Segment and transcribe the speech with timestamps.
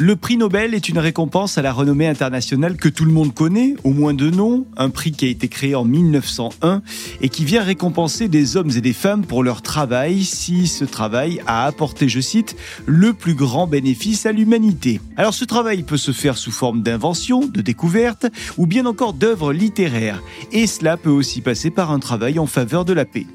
[0.00, 3.76] Le prix Nobel est une récompense à la renommée internationale que tout le monde connaît,
[3.84, 6.82] au moins de nom, un prix qui a été créé en 1901
[7.20, 11.40] et qui vient récompenser des hommes et des femmes pour leur travail si ce travail
[11.46, 12.56] a apporté, je cite,
[12.86, 15.00] le plus grand bénéfice à l'humanité.
[15.16, 18.26] Alors ce travail peut se faire sous forme d'invention, de découverte
[18.58, 20.20] ou bien encore d'œuvres littéraires
[20.50, 23.26] et cela peut aussi passer par un travail en faveur de la paix.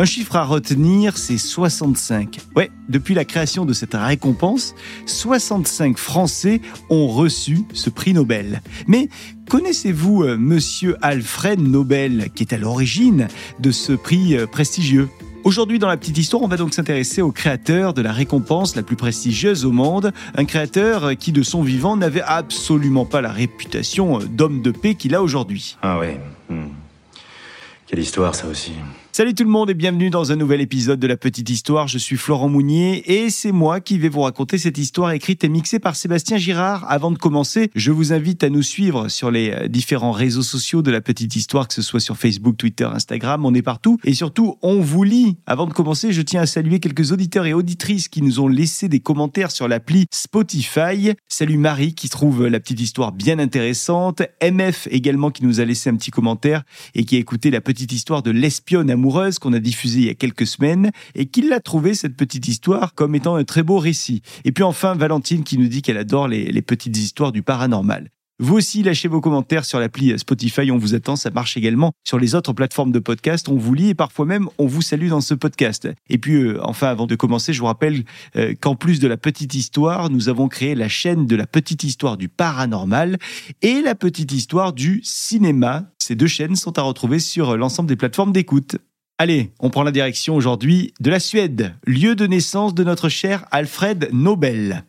[0.00, 2.38] Un chiffre à retenir, c'est 65.
[2.54, 8.62] Ouais, depuis la création de cette récompense, 65 Français ont reçu ce prix Nobel.
[8.86, 9.08] Mais
[9.50, 13.26] connaissez-vous euh, Monsieur Alfred Nobel, qui est à l'origine
[13.58, 15.08] de ce prix euh, prestigieux?
[15.42, 18.84] Aujourd'hui, dans la petite histoire, on va donc s'intéresser au créateur de la récompense la
[18.84, 23.32] plus prestigieuse au monde, un créateur euh, qui, de son vivant, n'avait absolument pas la
[23.32, 25.76] réputation d'homme de paix qu'il a aujourd'hui.
[25.82, 26.20] Ah ouais.
[26.50, 26.68] hmm.
[27.88, 28.74] Quelle histoire ça aussi.
[29.18, 31.88] Salut tout le monde et bienvenue dans un nouvel épisode de La Petite Histoire.
[31.88, 35.48] Je suis Florent Mounier et c'est moi qui vais vous raconter cette histoire écrite et
[35.48, 36.88] mixée par Sébastien Girard.
[36.88, 40.82] Avant de commencer, je vous invite à nous suivre sur les euh, différents réseaux sociaux
[40.82, 43.98] de La Petite Histoire, que ce soit sur Facebook, Twitter, Instagram, on est partout.
[44.04, 45.36] Et surtout, on vous lit.
[45.46, 48.88] Avant de commencer, je tiens à saluer quelques auditeurs et auditrices qui nous ont laissé
[48.88, 51.14] des commentaires sur l'appli Spotify.
[51.26, 54.22] Salut Marie qui trouve La Petite Histoire bien intéressante.
[54.40, 56.62] MF également qui nous a laissé un petit commentaire
[56.94, 58.92] et qui a écouté La Petite Histoire de l'espionne
[59.38, 62.94] qu'on a diffusée il y a quelques semaines et qui l'a trouvé cette petite histoire
[62.94, 64.22] comme étant un très beau récit.
[64.44, 68.10] Et puis enfin Valentine qui nous dit qu'elle adore les, petites histoires du paranormal.
[68.40, 72.20] Vous aussi, lâchez vos commentaires sur l'appli Spotify, on vous attend, ça marche également sur
[72.20, 75.20] les autres plateformes de podcast, on vous lit et parfois même on vous salue dans
[75.20, 75.88] ce podcast.
[76.08, 78.04] Et puis euh, enfin, avant de commencer, je vous rappelle
[78.36, 81.82] euh, qu'en plus de la petite histoire, nous avons créé la chaîne de la petite
[81.82, 83.18] histoire du paranormal
[83.62, 85.90] et la petite histoire du cinéma.
[85.98, 88.76] Ces deux chaînes sont à retrouver sur l'ensemble des plateformes d'écoute.
[89.20, 93.46] Allez, on prend la direction aujourd'hui de la Suède, lieu de naissance de notre cher
[93.50, 94.84] Alfred Nobel.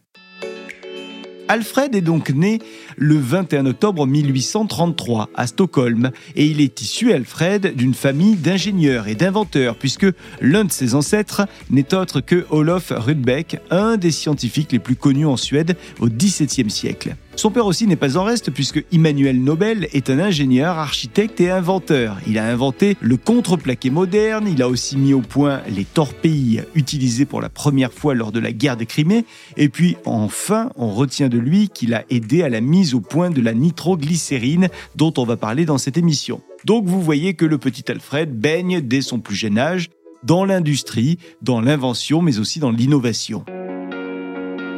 [1.47, 2.59] Alfred est donc né
[2.95, 9.15] le 21 octobre 1833 à Stockholm et il est issu, Alfred, d'une famille d'ingénieurs et
[9.15, 10.05] d'inventeurs puisque
[10.41, 15.25] l'un de ses ancêtres n'est autre que Olof Rudbeck, un des scientifiques les plus connus
[15.25, 17.15] en Suède au XVIIe siècle.
[17.39, 21.49] Son père aussi n'est pas en reste puisque Immanuel Nobel est un ingénieur, architecte et
[21.49, 22.17] inventeur.
[22.27, 27.23] Il a inventé le contreplaqué moderne, il a aussi mis au point les torpilles utilisées
[27.23, 29.23] pour la première fois lors de la guerre de Crimée
[29.55, 33.29] et puis enfin on retient de lui qu'il a aidé à la mise au point
[33.29, 34.67] de la nitroglycérine
[34.97, 36.41] dont on va parler dans cette émission.
[36.65, 39.91] Donc vous voyez que le petit Alfred baigne dès son plus jeune âge
[40.23, 43.45] dans l'industrie, dans l'invention mais aussi dans l'innovation.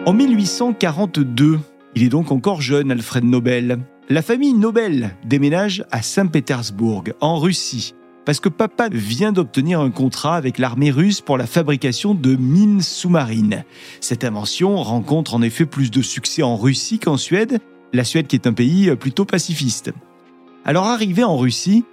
[0.06, 1.60] En 1842,
[1.96, 3.80] il est donc encore jeune, Alfred Nobel.
[4.10, 7.94] La famille Nobel déménage à Saint-Pétersbourg, en Russie,
[8.26, 12.82] parce que papa vient d'obtenir un contrat avec l'armée russe pour la fabrication de mines
[12.82, 13.64] sous-marines.
[14.00, 17.60] Cette invention rencontre en effet plus de succès en Russie qu'en Suède,
[17.94, 19.92] la Suède qui est un pays plutôt pacifiste.
[20.64, 21.84] Alors arrivé en Russie,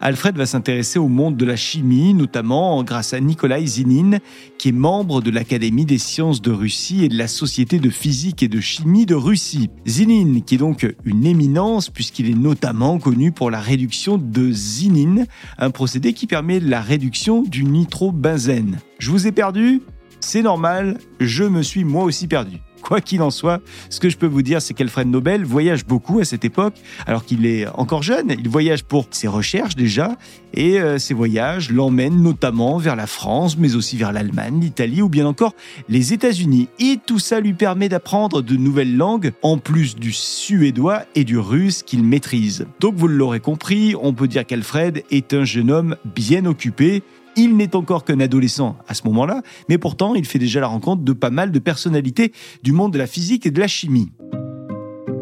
[0.00, 4.18] Alfred va s'intéresser au monde de la chimie, notamment grâce à Nikolai Zinin,
[4.58, 8.42] qui est membre de l'Académie des sciences de Russie et de la Société de physique
[8.42, 9.70] et de chimie de Russie.
[9.86, 15.26] Zinin, qui est donc une éminence puisqu'il est notamment connu pour la réduction de zinine,
[15.58, 18.78] un procédé qui permet la réduction du nitrobenzène.
[18.98, 19.80] Je vous ai perdu?
[20.20, 22.58] C'est normal, je me suis moi aussi perdu.
[22.84, 26.18] Quoi qu'il en soit, ce que je peux vous dire, c'est qu'Alfred Nobel voyage beaucoup
[26.18, 26.74] à cette époque,
[27.06, 28.34] alors qu'il est encore jeune.
[28.38, 30.18] Il voyage pour ses recherches déjà,
[30.52, 35.08] et euh, ces voyages l'emmènent notamment vers la France, mais aussi vers l'Allemagne, l'Italie ou
[35.08, 35.54] bien encore
[35.88, 36.68] les États-Unis.
[36.78, 41.38] Et tout ça lui permet d'apprendre de nouvelles langues, en plus du suédois et du
[41.38, 42.66] russe qu'il maîtrise.
[42.80, 47.02] Donc vous l'aurez compris, on peut dire qu'Alfred est un jeune homme bien occupé,
[47.36, 51.02] il n'est encore qu'un adolescent à ce moment-là, mais pourtant il fait déjà la rencontre
[51.02, 54.12] de pas mal de personnalités du monde de la physique et de la chimie.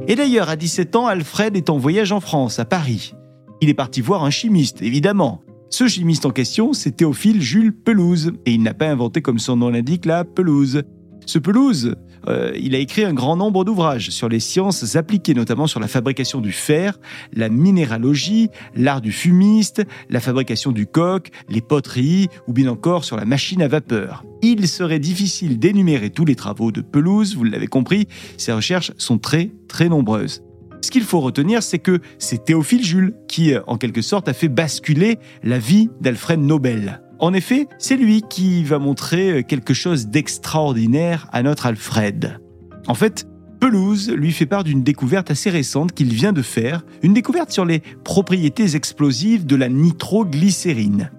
[0.09, 3.14] Et d'ailleurs, à 17 ans, Alfred est en voyage en France, à Paris.
[3.61, 5.43] Il est parti voir un chimiste, évidemment.
[5.70, 9.56] Ce chimiste en question, c'est Théophile Jules Pelouse, et il n'a pas inventé comme son
[9.56, 10.82] nom l'indique la pelouse.
[11.27, 11.95] Ce Pelouse,
[12.29, 15.89] euh, il a écrit un grand nombre d'ouvrages sur les sciences appliquées, notamment sur la
[15.89, 16.99] fabrication du fer,
[17.33, 23.17] la minéralogie, l'art du fumiste, la fabrication du coq, les poteries, ou bien encore sur
[23.17, 24.25] la machine à vapeur.
[24.43, 29.19] Il serait difficile d'énumérer tous les travaux de Pelouse, vous l'avez compris, ses recherches sont
[29.19, 30.43] très très nombreuses.
[30.83, 34.49] Ce qu'il faut retenir, c'est que c'est Théophile Jules qui, en quelque sorte, a fait
[34.49, 37.01] basculer la vie d'Alfred Nobel.
[37.23, 42.41] En effet, c'est lui qui va montrer quelque chose d'extraordinaire à notre Alfred.
[42.89, 43.29] En fait,
[43.61, 47.65] Pelouse lui fait part d'une découverte assez récente qu'il vient de faire, une découverte sur
[47.65, 51.13] les propriétés explosives de la nitroglycérine.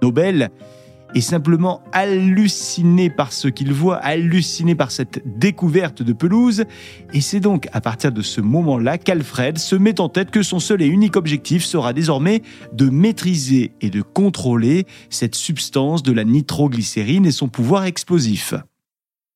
[0.00, 0.48] Nobel
[1.14, 6.64] est simplement halluciné par ce qu'il voit, halluciné par cette découverte de pelouse,
[7.12, 10.60] et c'est donc à partir de ce moment-là qu'Alfred se met en tête que son
[10.60, 12.42] seul et unique objectif sera désormais
[12.72, 18.54] de maîtriser et de contrôler cette substance de la nitroglycérine et son pouvoir explosif.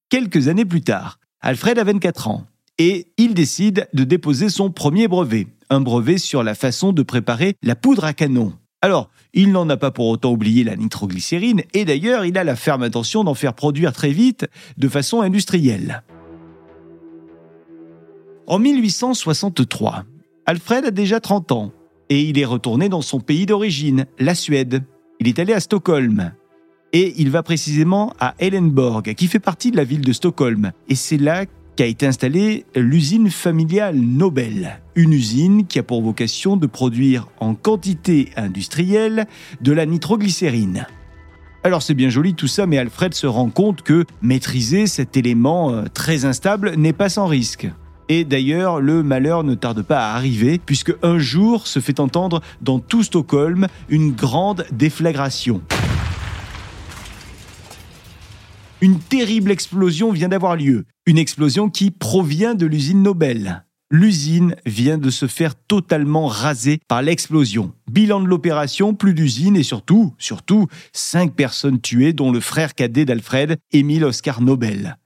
[0.09, 2.47] Quelques années plus tard, Alfred a 24 ans
[2.79, 7.55] et il décide de déposer son premier brevet, un brevet sur la façon de préparer
[7.63, 8.53] la poudre à canon.
[8.85, 12.55] Alors, il n'en a pas pour autant oublié la nitroglycérine, et d'ailleurs, il a la
[12.55, 14.47] ferme intention d'en faire produire très vite,
[14.77, 16.03] de façon industrielle.
[18.47, 20.05] En 1863,
[20.45, 21.73] Alfred a déjà 30 ans,
[22.11, 24.85] et il est retourné dans son pays d'origine, la Suède.
[25.19, 26.35] Il est allé à Stockholm,
[26.93, 30.73] et il va précisément à Ellenborg, qui fait partie de la ville de Stockholm.
[30.91, 31.47] Et c'est là
[31.77, 37.55] qu'a été installée l'usine familiale Nobel, une usine qui a pour vocation de produire en
[37.55, 39.27] quantité industrielle
[39.61, 40.87] de la nitroglycérine.
[41.63, 45.73] Alors c'est bien joli tout ça, mais Alfred se rend compte que maîtriser cet élément
[45.73, 47.69] euh, très instable n'est pas sans risque.
[48.11, 52.43] Et d'ailleurs, le malheur ne tarde pas à arriver, puisque un jour se fait entendre
[52.61, 55.63] dans tout Stockholm une grande déflagration.
[58.85, 60.85] Une terrible explosion vient d'avoir lieu.
[61.07, 63.65] Une explosion qui provient de l'usine Nobel.
[63.91, 67.73] L'usine vient de se faire totalement raser par l'explosion.
[67.91, 73.07] Bilan de l'opération, plus d'usine et surtout, surtout, cinq personnes tuées dont le frère cadet
[73.07, 74.99] d'Alfred, Émile Oscar Nobel.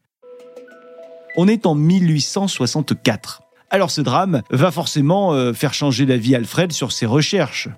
[1.37, 3.43] On est en 1864.
[3.71, 7.69] Alors ce drame va forcément euh, faire changer d'avis Alfred sur ses recherches.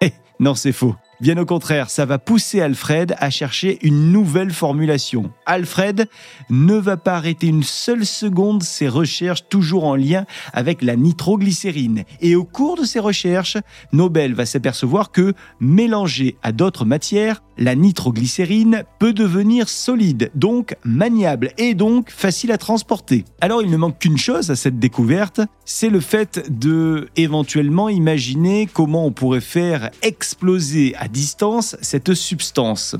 [0.00, 0.96] Eh, non, c'est faux.
[1.20, 5.30] Bien au contraire, ça va pousser Alfred à chercher une nouvelle formulation.
[5.44, 6.08] Alfred
[6.48, 10.24] ne va pas arrêter une seule seconde ses recherches toujours en lien
[10.54, 12.04] avec la nitroglycérine.
[12.22, 13.58] Et au cours de ses recherches,
[13.92, 21.52] Nobel va s'apercevoir que, mélangée à d'autres matières, la nitroglycérine peut devenir solide, donc maniable
[21.58, 23.26] et donc facile à transporter.
[23.42, 28.66] Alors il ne manque qu'une chose à cette découverte, c'est le fait de éventuellement imaginer
[28.72, 32.96] comment on pourrait faire exploser à distance cette substance.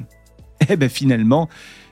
[0.69, 1.49] Eh bien finalement,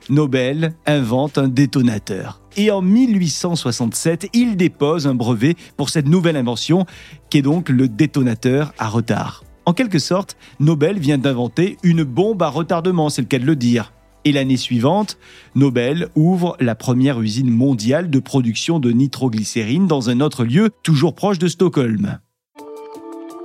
[0.09, 2.41] Nobel invente un détonateur.
[2.57, 6.85] Et en 1867, il dépose un brevet pour cette nouvelle invention,
[7.29, 9.43] qui est donc le détonateur à retard.
[9.65, 13.55] En quelque sorte, Nobel vient d'inventer une bombe à retardement, c'est le cas de le
[13.55, 13.93] dire.
[14.25, 15.17] Et l'année suivante,
[15.55, 21.13] Nobel ouvre la première usine mondiale de production de nitroglycérine dans un autre lieu, toujours
[21.13, 22.19] proche de Stockholm.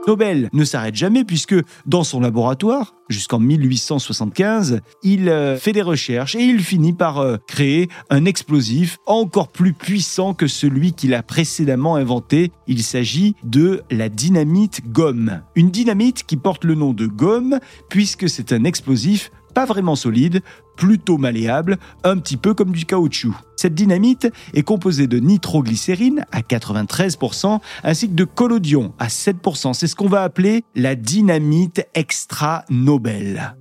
[0.06, 1.54] Nobel ne s'arrête jamais puisque
[1.86, 7.36] dans son laboratoire, jusqu'en 1875, il euh, fait des recherches et il finit par euh,
[7.46, 12.52] créer un explosif encore plus puissant que celui qu'il a précédemment inventé.
[12.66, 15.40] Il s'agit de la dynamite gomme.
[15.54, 17.58] Une dynamite qui porte le nom de gomme
[17.88, 20.42] puisque c'est un explosif pas vraiment solide,
[20.76, 23.34] plutôt malléable, un petit peu comme du caoutchouc.
[23.56, 29.72] Cette dynamite est composée de nitroglycérine à 93% ainsi que de collodion à 7%.
[29.72, 33.56] C'est ce qu'on va appeler la dynamite extra Nobel.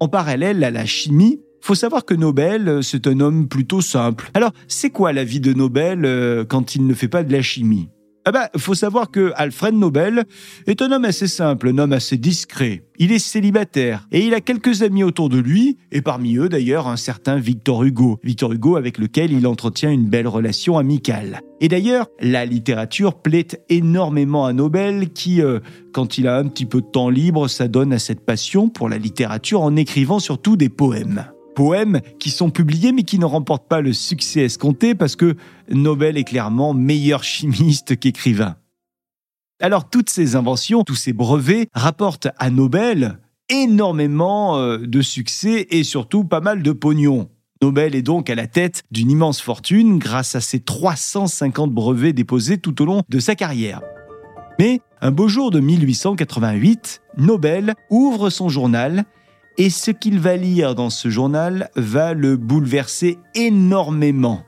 [0.00, 4.30] En parallèle à la chimie, faut savoir que Nobel, euh, c'est un homme plutôt simple.
[4.34, 7.40] Alors, c'est quoi la vie de Nobel euh, quand il ne fait pas de la
[7.40, 7.88] chimie?
[8.26, 10.24] Ah bah, faut savoir que Alfred Nobel
[10.66, 12.82] est un homme assez simple, un homme assez discret.
[12.96, 16.88] Il est célibataire et il a quelques amis autour de lui, et parmi eux d'ailleurs
[16.88, 18.18] un certain Victor Hugo.
[18.22, 21.42] Victor Hugo avec lequel il entretient une belle relation amicale.
[21.60, 25.60] Et d'ailleurs, la littérature plaît énormément à Nobel qui, euh,
[25.92, 28.96] quand il a un petit peu de temps libre, s'adonne à cette passion pour la
[28.96, 33.80] littérature en écrivant surtout des poèmes poèmes qui sont publiés mais qui ne remportent pas
[33.80, 35.36] le succès escompté parce que
[35.68, 38.56] Nobel est clairement meilleur chimiste qu'écrivain.
[39.60, 43.18] Alors toutes ces inventions, tous ces brevets rapportent à Nobel
[43.48, 47.28] énormément euh, de succès et surtout pas mal de pognon.
[47.62, 52.58] Nobel est donc à la tête d'une immense fortune grâce à ses 350 brevets déposés
[52.58, 53.80] tout au long de sa carrière.
[54.58, 59.04] Mais un beau jour de 1888, Nobel ouvre son journal
[59.58, 64.44] et ce qu'il va lire dans ce journal va le bouleverser énormément.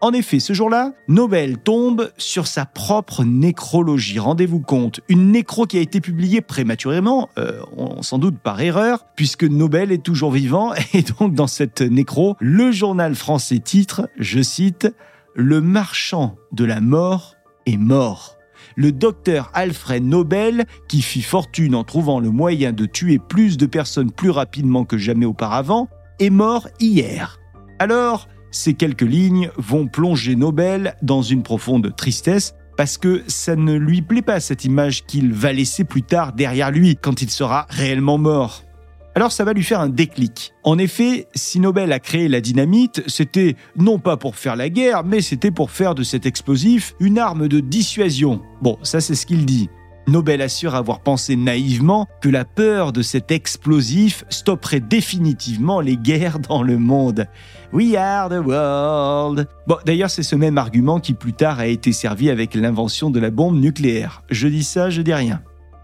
[0.00, 4.18] En effet, ce jour-là, Nobel tombe sur sa propre nécrologie.
[4.18, 7.60] Rendez-vous compte, une nécro qui a été publiée prématurément, euh,
[8.02, 10.74] sans doute par erreur, puisque Nobel est toujours vivant.
[10.92, 14.94] Et donc dans cette nécro, le journal français titre, je cite,
[15.34, 17.34] Le marchand de la mort
[17.64, 18.36] est mort
[18.76, 23.66] le docteur Alfred Nobel, qui fit fortune en trouvant le moyen de tuer plus de
[23.66, 25.88] personnes plus rapidement que jamais auparavant,
[26.20, 27.38] est mort hier.
[27.78, 33.74] Alors, Ces quelques lignes vont plonger Nobel dans une profonde tristesse parce que ça ne
[33.74, 37.66] lui plaît pas cette image qu'il va laisser plus tard derrière lui quand il sera
[37.68, 38.62] réellement mort.
[39.16, 40.52] Alors ça va lui faire un déclic.
[40.64, 45.04] En effet, si Nobel a créé la dynamite, c'était non pas pour faire la guerre,
[45.04, 48.42] mais c'était pour faire de cet explosif une arme de dissuasion.
[48.60, 49.68] Bon, ça c'est ce qu'il dit.
[50.06, 56.40] Nobel assure avoir pensé naïvement que la peur de cet explosif stopperait définitivement les guerres
[56.40, 57.26] dans le monde.
[57.72, 59.48] We are the world.
[59.66, 63.18] Bon, d'ailleurs, c'est ce même argument qui plus tard a été servi avec l'invention de
[63.18, 64.22] la bombe nucléaire.
[64.28, 65.40] Je dis ça, je dis rien.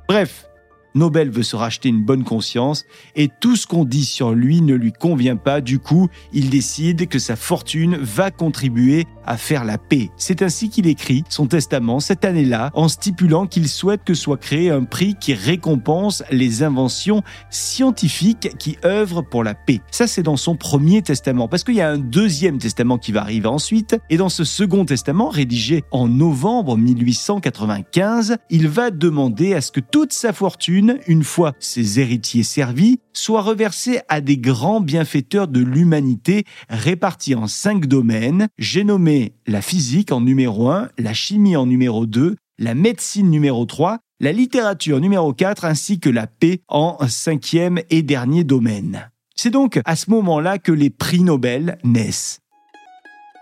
[0.07, 0.50] Bref,
[0.95, 4.75] Nobel veut se racheter une bonne conscience et tout ce qu'on dit sur lui ne
[4.75, 5.61] lui convient pas.
[5.61, 10.11] Du coup, il décide que sa fortune va contribuer à faire la paix.
[10.17, 14.71] C'est ainsi qu'il écrit son testament cette année-là en stipulant qu'il souhaite que soit créé
[14.71, 19.81] un prix qui récompense les inventions scientifiques qui œuvrent pour la paix.
[19.91, 23.23] Ça, c'est dans son premier testament parce qu'il y a un deuxième testament qui va
[23.23, 29.61] arriver ensuite et dans ce second testament rédigé en novembre 1895, il va demander à
[29.61, 34.81] ce que toute sa fortune une fois ses héritiers servis, soit reversé à des grands
[34.81, 38.49] bienfaiteurs de l'humanité répartis en cinq domaines.
[38.59, 43.67] J'ai nommé la physique en numéro 1, la chimie en numéro 2, la médecine numéro
[43.67, 49.11] 3, la littérature numéro 4 ainsi que la paix en cinquième et dernier domaine.
[49.37, 52.41] C'est donc à ce moment-là que les prix Nobel naissent.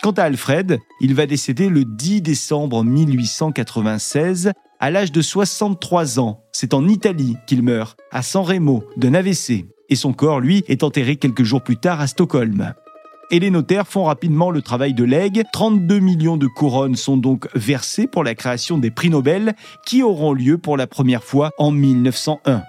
[0.02, 6.44] Quant à Alfred, il va décéder le 10 décembre 1896 à l'âge de 63 ans.
[6.52, 9.66] C'est en Italie qu'il meurt, à San Remo, d'un AVC.
[9.88, 12.74] Et son corps, lui, est enterré quelques jours plus tard à Stockholm.
[13.30, 15.42] Et les notaires font rapidement le travail de legs.
[15.52, 19.54] 32 millions de couronnes sont donc versées pour la création des prix Nobel
[19.84, 22.62] qui auront lieu pour la première fois en 1901.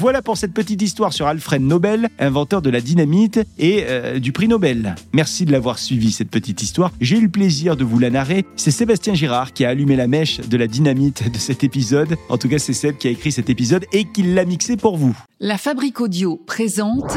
[0.00, 4.32] Voilà pour cette petite histoire sur Alfred Nobel, inventeur de la dynamite et euh, du
[4.32, 4.94] prix Nobel.
[5.12, 6.90] Merci de l'avoir suivi, cette petite histoire.
[7.02, 8.46] J'ai eu le plaisir de vous la narrer.
[8.56, 12.16] C'est Sébastien Girard qui a allumé la mèche de la dynamite de cet épisode.
[12.30, 14.96] En tout cas, c'est Seb qui a écrit cet épisode et qui l'a mixé pour
[14.96, 15.14] vous.
[15.38, 17.12] La Fabrique Audio présente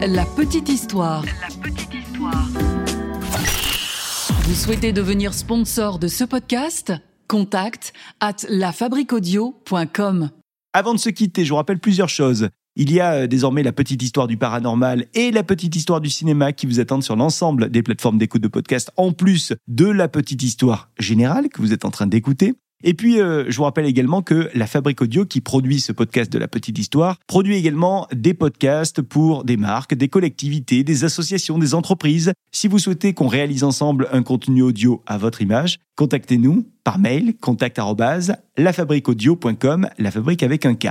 [0.00, 1.24] La petite histoire.
[1.24, 2.46] La petite histoire.
[4.44, 6.92] Vous souhaitez devenir sponsor de ce podcast?
[7.26, 10.30] Contact at lafabriquaudio.com.
[10.74, 12.48] Avant de se quitter, je vous rappelle plusieurs choses.
[12.76, 16.08] Il y a euh, désormais la petite histoire du paranormal et la petite histoire du
[16.08, 20.08] cinéma qui vous attendent sur l'ensemble des plateformes d'écoute de podcast, en plus de la
[20.08, 22.54] petite histoire générale que vous êtes en train d'écouter.
[22.82, 26.32] Et puis, euh, je vous rappelle également que la Fabrique Audio, qui produit ce podcast
[26.32, 31.58] de la petite histoire, produit également des podcasts pour des marques, des collectivités, des associations,
[31.58, 32.32] des entreprises.
[32.52, 37.34] Si vous souhaitez qu'on réalise ensemble un contenu audio à votre image, contactez-nous par mail
[37.40, 37.80] contact
[38.56, 40.88] lafabriqueaudio.com, la fabrique avec un K.